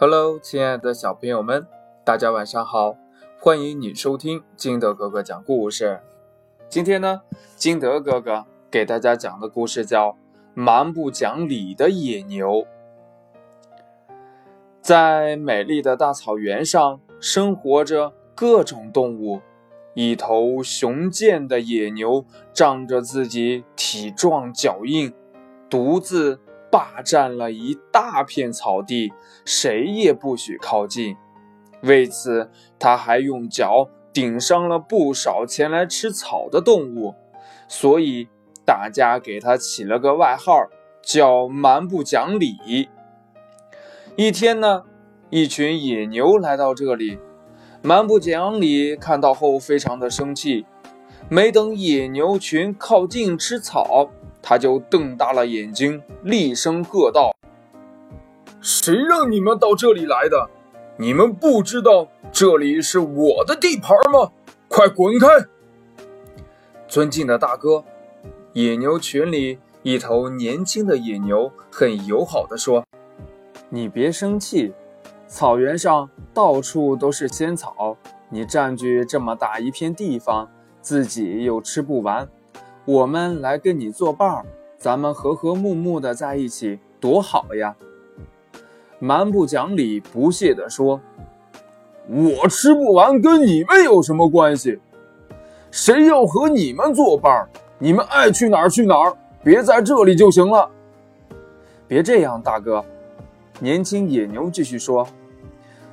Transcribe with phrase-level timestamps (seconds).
[0.00, 1.66] Hello，亲爱的小朋友们，
[2.06, 2.96] 大家晚上好！
[3.38, 6.00] 欢迎你收听金德哥哥讲故事。
[6.70, 7.20] 今天呢，
[7.54, 10.12] 金德哥哥给大家讲的故事叫
[10.54, 12.48] 《蛮不讲理的野牛》。
[14.80, 19.42] 在美丽的大草原上，生活着各种动物。
[19.92, 22.24] 一头雄健的野牛
[22.54, 25.12] 仗着自己体壮脚硬，
[25.68, 26.40] 独自。
[26.70, 29.12] 霸占了一大片草地，
[29.44, 31.16] 谁也不许靠近。
[31.82, 37.14] 为此，他还用脚顶伤了不少前来吃草的动物，
[37.66, 38.28] 所以
[38.64, 40.68] 大家给他起了个外号，
[41.02, 42.88] 叫“蛮不讲理”。
[44.16, 44.84] 一天呢，
[45.30, 47.18] 一群野牛来到这里，
[47.82, 50.66] 蛮不讲理看到后非常的生气，
[51.30, 54.10] 没等野牛群靠近吃草。
[54.50, 57.36] 他就瞪大了眼睛，厉声喝道
[58.60, 60.50] ：“谁让你们到这里来的？
[60.96, 64.32] 你们不知道这里是我的地盘吗？
[64.66, 65.28] 快滚开！”
[66.88, 67.84] 尊敬的大哥，
[68.52, 72.84] 野牛群里一头年轻的野牛很友好地说
[73.70, 74.72] ：“你别生气，
[75.28, 77.96] 草原上到处都是仙草，
[78.30, 82.28] 你占据这么大一片地方，自己又吃不完。”
[82.90, 84.44] 我们来跟你作伴儿，
[84.76, 87.76] 咱们和和睦睦的在一起，多好呀！
[88.98, 91.00] 蛮不讲理，不屑地说
[92.10, 94.80] ：“我吃不完，跟你们有什么关系？
[95.70, 100.68] 谁要和你们作伴儿，你们爱去哪儿去哪儿，别在这里就行了。”
[101.86, 102.84] 别这样，大哥。
[103.60, 105.06] 年轻野牛继续说：“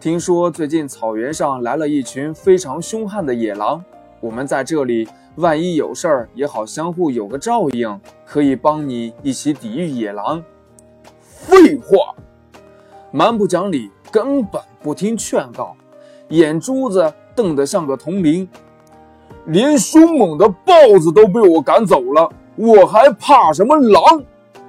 [0.00, 3.84] 听说最近草原上来了一群非常凶悍的野狼，
[4.18, 10.42] 我们在这里。”万一有事儿也好，相互有个照应，可以帮你一起抵御野狼。
[11.22, 12.14] 废话，
[13.10, 15.74] 蛮不讲理，根本不听劝告，
[16.28, 18.48] 眼珠子瞪得像个铜铃。
[19.46, 24.22] 连凶猛的豹子都被我赶走了，我还怕什么狼？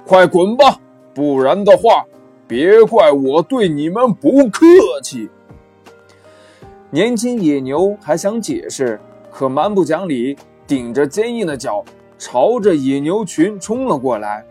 [0.06, 0.78] 快滚吧，
[1.12, 2.04] 不然的话，
[2.48, 4.66] 别怪我对你们不客
[5.02, 5.28] 气。
[6.90, 8.98] 年轻野牛还想解释，
[9.30, 10.36] 可蛮不讲理。
[10.72, 11.84] 顶着坚硬的脚，
[12.16, 14.42] 朝着野牛群冲了过来。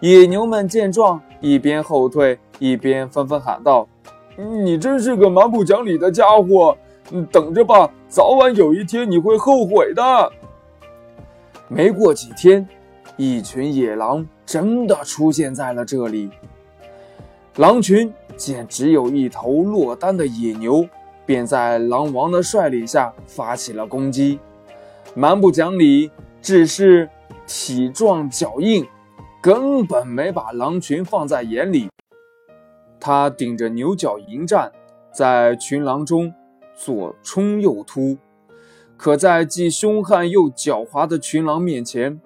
[0.00, 3.88] 野牛们见状，一边后退，一边纷纷喊道
[4.36, 6.76] ：“你真是个蛮不讲理的家伙！
[7.32, 10.30] 等着吧，早晚有一天你会后悔的。”
[11.68, 12.68] 没过几天，
[13.16, 16.28] 一群野狼真的出现在了这里。
[17.56, 20.86] 狼群见只有一头落单的野牛，
[21.24, 24.38] 便在狼王的率领下发起了攻击。
[25.14, 26.10] 蛮不讲理，
[26.40, 27.10] 只是
[27.46, 28.86] 体壮脚硬，
[29.42, 31.88] 根本没把狼群放在眼里。
[33.00, 34.70] 他顶着牛角迎战，
[35.12, 36.32] 在群狼中
[36.76, 38.18] 左冲右突，
[38.96, 42.20] 可在既凶悍又狡猾的群狼面前，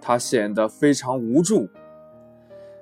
[0.00, 1.68] 他显得非常无助。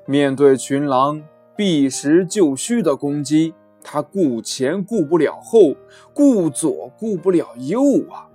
[0.05, 1.23] 面对群狼
[1.55, 3.55] 避实就虚的攻击，
[3.85, 5.77] 他顾前顾不了后，
[6.13, 8.29] 顾左顾不了右啊！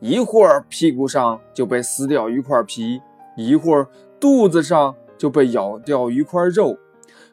[0.00, 3.00] 一会儿屁股上就被撕掉一块皮，
[3.36, 3.88] 一会儿
[4.20, 6.78] 肚子上就被咬掉一块肉，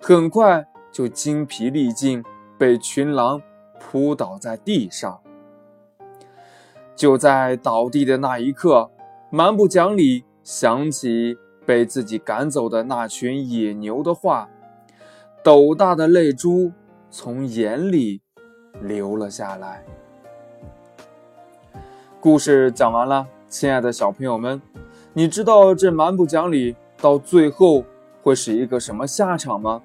[0.02, 2.24] 很快就精疲力尽，
[2.58, 3.42] 被群狼
[3.80, 5.20] 扑倒在地上。
[6.96, 8.90] 就在倒地的那一刻，
[9.30, 14.50] 蛮不讲理想起被自己赶走的那群野牛的话，
[15.44, 16.72] 斗大的泪珠
[17.12, 18.22] 从眼里
[18.82, 19.84] 流了下来。
[22.26, 24.60] 故事讲完了，亲爱的小朋友们，
[25.14, 27.84] 你知道这蛮不讲理到最后
[28.24, 29.84] 会是一个什么下场吗？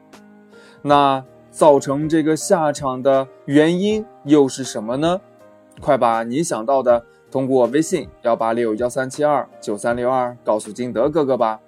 [0.81, 5.21] 那造成这个下场的原因又是什么呢？
[5.83, 11.61] 快把你想到的通过微信幺八六幺三七二九三六二告诉金德哥哥吧，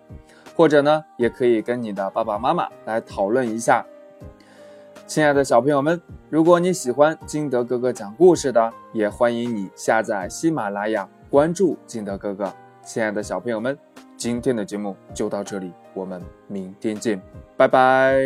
[0.57, 3.85] 或者呢，也可以跟你的爸爸妈妈来讨论一下。
[5.13, 6.01] 亲爱的小朋友们，
[6.31, 12.51] 如果你喜欢金德哥哥讲故事的，也欢迎你下载喜马拉雅，关注金德哥哥。
[12.83, 13.79] 亲爱的小朋友们，
[14.17, 17.21] 今天的节目就到这里，我们明天见，
[17.59, 18.17] 拜拜。